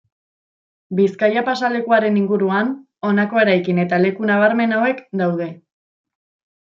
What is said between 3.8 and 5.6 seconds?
eta leku nabarmen hauek daude.